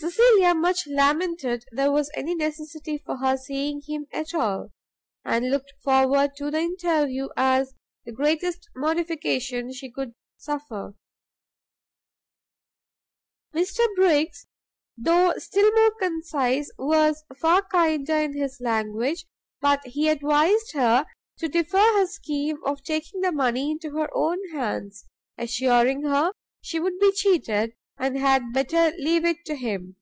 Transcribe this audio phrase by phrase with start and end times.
[0.00, 4.70] Cecilia much lamented there was any necessity for her seeing him at all,
[5.24, 10.94] and looked forward to the interview as the greatest mortification she could suffer.
[13.52, 14.46] Mr Briggs,
[14.96, 19.26] though still more concise, was far kinder in his language:
[19.60, 21.06] but he advised her
[21.38, 25.06] to defer her scheme of taking the money into her own hands,
[25.36, 26.30] assuring her
[26.62, 29.96] she would be cheated, and had better leave it to him.